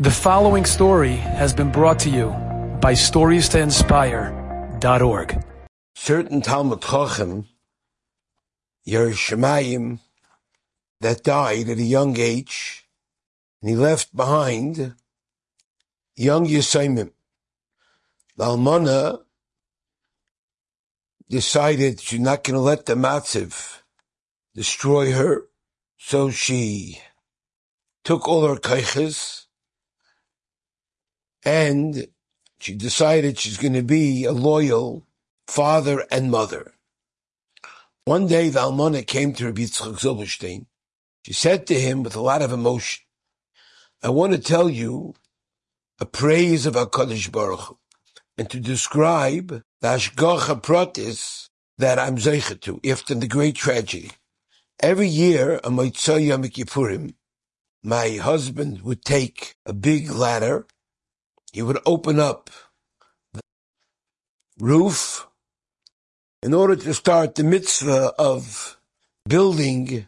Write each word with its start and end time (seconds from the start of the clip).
The 0.00 0.12
following 0.12 0.64
story 0.64 1.16
has 1.16 1.52
been 1.52 1.72
brought 1.72 1.98
to 2.00 2.08
you 2.08 2.28
by 2.80 2.92
StoriesToInspire.org. 2.92 5.44
Certain 5.96 6.40
Talmid 6.40 6.82
Chochem, 6.82 7.46
Yerushalayim, 8.86 9.98
that 11.00 11.24
died 11.24 11.68
at 11.68 11.78
a 11.78 11.82
young 11.82 12.16
age, 12.16 12.86
and 13.60 13.70
he 13.70 13.74
left 13.74 14.14
behind 14.14 14.94
young 16.14 16.46
Yisayimim. 16.46 17.10
The 18.36 18.44
Almana 18.44 19.24
decided 21.28 22.00
she's 22.00 22.20
not 22.20 22.44
going 22.44 22.54
to 22.54 22.60
let 22.60 22.86
the 22.86 22.94
Matziv 22.94 23.80
destroy 24.54 25.10
her, 25.10 25.48
so 25.96 26.30
she 26.30 27.00
took 28.04 28.28
all 28.28 28.46
her 28.46 28.60
kaiches 28.60 29.46
and 31.48 32.08
she 32.60 32.74
decided 32.74 33.38
she's 33.38 33.56
going 33.56 33.72
to 33.72 33.82
be 33.82 34.24
a 34.24 34.32
loyal 34.32 35.06
father 35.46 36.04
and 36.10 36.30
mother. 36.30 36.74
One 38.04 38.26
day 38.26 38.50
the 38.50 38.60
Almana 38.60 39.06
came 39.06 39.32
to 39.32 39.46
Rabbi 39.46 39.62
Yitzchak 39.62 39.98
Zilberstein. 39.98 40.66
She 41.24 41.32
said 41.32 41.66
to 41.68 41.74
him 41.74 42.02
with 42.02 42.14
a 42.14 42.20
lot 42.20 42.42
of 42.42 42.52
emotion, 42.52 43.02
I 44.02 44.10
want 44.10 44.34
to 44.34 44.38
tell 44.38 44.68
you 44.68 45.14
a 45.98 46.04
praise 46.04 46.66
of 46.66 46.74
HaKadosh 46.74 47.32
Baruch 47.32 47.60
Hu, 47.60 47.78
and 48.36 48.50
to 48.50 48.60
describe 48.60 49.62
the 49.80 49.88
Hashgacha 49.88 50.62
Pratis 50.62 51.48
that 51.78 51.98
I'm 51.98 52.18
Zeicha 52.18 52.60
to, 52.60 52.78
after 52.90 53.14
the 53.14 53.26
great 53.26 53.56
tragedy. 53.56 54.10
Every 54.80 55.08
year, 55.08 55.60
on 55.64 55.76
Motzei 55.76 56.26
Yom 56.26 56.42
Kippurim, 56.44 57.14
my 57.82 58.16
husband 58.16 58.82
would 58.82 59.02
take 59.02 59.56
a 59.64 59.72
big 59.72 60.10
ladder 60.10 60.66
he 61.52 61.62
would 61.62 61.78
open 61.86 62.20
up 62.20 62.50
the 63.32 63.40
roof 64.58 65.26
in 66.42 66.54
order 66.54 66.76
to 66.76 66.94
start 66.94 67.34
the 67.34 67.44
mitzvah 67.44 68.12
of 68.18 68.78
building 69.28 70.06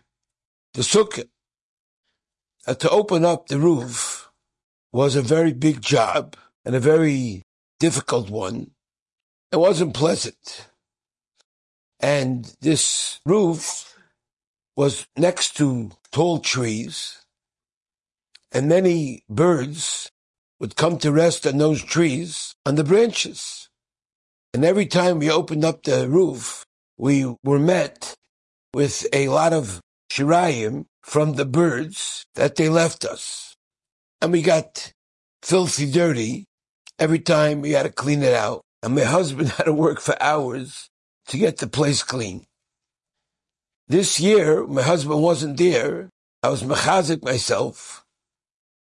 the 0.74 0.83
sukkah. 0.83 1.28
Uh, 2.66 2.74
to 2.74 2.91
open 2.91 3.24
up 3.24 3.48
the 3.48 3.58
roof 3.58 4.30
was 4.92 5.16
a 5.16 5.22
very 5.22 5.52
big 5.52 5.80
job 5.80 6.36
and 6.64 6.74
a 6.74 6.80
very 6.80 7.42
difficult 7.78 8.28
one. 8.28 8.70
It 9.50 9.56
wasn't 9.56 9.94
pleasant. 9.94 10.68
And 11.98 12.55
this 12.61 13.20
roof 13.24 13.96
was 14.77 15.06
next 15.16 15.56
to 15.56 15.91
tall 16.12 16.38
trees 16.38 17.24
and 18.52 18.68
many 18.68 19.24
birds 19.28 20.11
would 20.61 20.77
come 20.77 20.98
to 20.98 21.11
rest 21.11 21.47
on 21.47 21.56
those 21.56 21.83
trees, 21.83 22.55
on 22.66 22.75
the 22.75 22.84
branches. 22.84 23.69
And 24.53 24.64
every 24.64 24.86
time 24.86 25.19
we 25.19 25.30
opened 25.30 25.64
up 25.64 25.83
the 25.83 26.08
roof, 26.08 26.64
we 26.98 27.34
were 27.42 27.58
met 27.58 28.14
with 28.75 29.06
a 29.12 29.28
lot 29.28 29.52
of 29.52 29.80
shirayim 30.12 30.84
from 31.02 31.34
the 31.34 31.47
birds 31.47 32.25
that 32.34 32.56
they 32.56 32.69
left 32.69 33.05
us. 33.05 33.56
And 34.20 34.33
we 34.33 34.42
got 34.42 34.92
filthy 35.42 35.91
dirty 35.91 36.44
every 36.98 37.20
time 37.20 37.62
we 37.62 37.70
had 37.70 37.84
to 37.84 37.92
clean 37.92 38.22
it 38.22 38.34
out. 38.34 38.61
And 38.83 38.95
my 38.95 39.05
husband 39.17 39.48
had 39.50 39.64
to 39.64 39.72
work 39.72 40.00
for 40.00 40.20
hours 40.22 40.91
to 41.28 41.39
get 41.39 41.56
the 41.56 41.67
place 41.67 42.02
clean. 42.02 42.45
This 43.89 44.20
year, 44.20 44.67
my 44.67 44.83
husband 44.83 45.22
wasn't 45.22 45.56
there. 45.56 46.11
I 46.42 46.48
was 46.48 46.62
mechazik 46.62 47.24
myself 47.24 48.05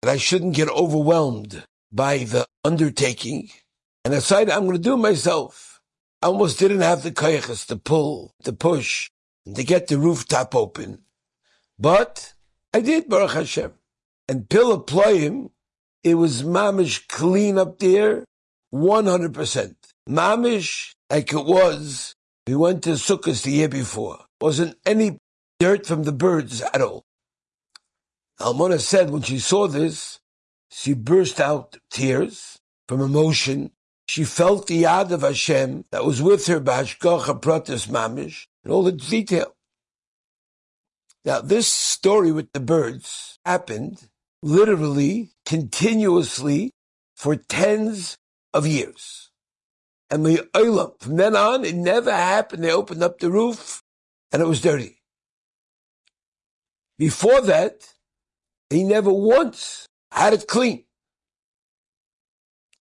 that 0.01 0.11
I 0.11 0.17
shouldn't 0.17 0.55
get 0.55 0.69
overwhelmed 0.69 1.63
by 1.91 2.19
the 2.19 2.45
undertaking. 2.63 3.49
And 4.03 4.13
I 4.13 4.17
decided 4.17 4.51
I'm 4.51 4.65
going 4.65 4.77
to 4.77 4.81
do 4.81 4.93
it 4.93 4.97
myself. 4.97 5.81
I 6.21 6.27
almost 6.27 6.59
didn't 6.59 6.81
have 6.81 7.03
the 7.03 7.11
kayachas 7.11 7.65
to 7.67 7.75
pull, 7.75 8.33
to 8.43 8.53
push, 8.53 9.09
and 9.45 9.55
to 9.55 9.63
get 9.63 9.87
the 9.87 9.97
rooftop 9.97 10.55
open. 10.55 11.03
But 11.79 12.33
I 12.73 12.81
did, 12.81 13.07
Baruch 13.07 13.31
Hashem. 13.31 13.73
And 14.27 14.49
Pila 14.49 14.83
Ployim, 14.83 15.51
it 16.03 16.15
was 16.15 16.43
mamish 16.43 17.07
clean 17.07 17.57
up 17.57 17.79
there, 17.79 18.25
100%. 18.73 19.75
Mamish, 20.09 20.93
like 21.09 21.33
it 21.33 21.45
was, 21.45 22.15
we 22.45 22.55
went 22.55 22.83
to 22.83 22.91
Sukkot 22.91 23.43
the 23.43 23.51
year 23.51 23.69
before. 23.69 24.19
Wasn't 24.41 24.77
any 24.85 25.17
dirt 25.59 25.85
from 25.85 26.03
the 26.03 26.11
birds 26.11 26.61
at 26.61 26.81
all. 26.81 27.03
Almona 28.39 28.79
said 28.79 29.09
when 29.09 29.23
she 29.23 29.39
saw 29.39 29.67
this, 29.67 30.19
she 30.69 30.93
burst 30.93 31.39
out 31.39 31.77
tears 31.89 32.59
from 32.87 33.01
emotion. 33.01 33.71
She 34.07 34.23
felt 34.23 34.67
the 34.67 34.83
yad 34.83 35.11
of 35.11 35.21
Hashem 35.21 35.85
that 35.91 36.05
was 36.05 36.21
with 36.21 36.45
her, 36.47 36.59
Bashkocha 36.59 37.41
Pratis 37.41 37.87
Mamish, 37.87 38.45
and 38.63 38.71
all 38.71 38.83
the 38.83 38.91
detail. 38.91 39.55
Now, 41.25 41.41
this 41.41 41.67
story 41.67 42.31
with 42.31 42.53
the 42.53 42.59
birds 42.59 43.39
happened 43.45 44.07
literally, 44.41 45.31
continuously, 45.45 46.71
for 47.15 47.35
tens 47.35 48.17
of 48.53 48.67
years. 48.67 49.31
And 50.09 50.25
the 50.25 50.47
from 50.99 51.17
then 51.17 51.35
on, 51.35 51.65
it 51.65 51.75
never 51.75 52.11
happened. 52.11 52.63
They 52.63 52.71
opened 52.71 53.03
up 53.03 53.19
the 53.19 53.29
roof 53.29 53.83
and 54.31 54.41
it 54.41 54.47
was 54.47 54.61
dirty. 54.61 55.01
Before 56.97 57.41
that, 57.41 57.93
he 58.69 58.83
never 58.83 59.11
once 59.11 59.87
had 60.11 60.33
it 60.33 60.47
clean. 60.47 60.83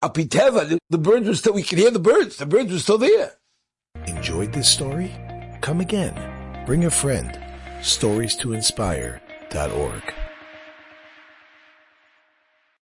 Apiteva, 0.02 0.78
the 0.90 0.98
birds 0.98 1.26
were 1.26 1.34
still, 1.34 1.54
we 1.54 1.62
could 1.62 1.78
hear 1.78 1.90
the 1.90 1.98
birds. 1.98 2.36
The 2.36 2.46
birds 2.46 2.72
were 2.72 2.78
still 2.78 2.98
there. 2.98 3.32
Enjoyed 4.06 4.52
this 4.52 4.68
story? 4.68 5.14
Come 5.62 5.80
again. 5.80 6.14
Bring 6.66 6.84
a 6.84 6.90
friend. 6.90 7.38
Stories 7.82 8.36
to 8.36 8.52
inspire.org. 8.52 10.14